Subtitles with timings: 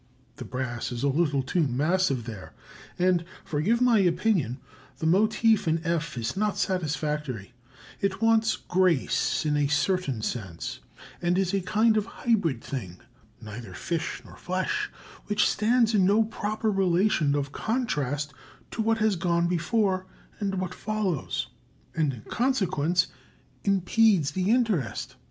[0.37, 2.53] The brass is a little too massive there,
[2.97, 4.57] and forgive my opinion
[4.97, 7.53] the motive in F is not satisfactory:
[7.99, 10.79] it wants grace in a certain sense,
[11.21, 12.97] and is a kind of hybrid thing,
[13.39, 14.89] neither fish nor flesh,
[15.27, 18.33] which stands in no proper relation of contrast
[18.71, 20.07] to what has gone before
[20.39, 21.49] and what follows,
[21.95, 23.05] and in consequence
[23.65, 25.15] impedes the interest.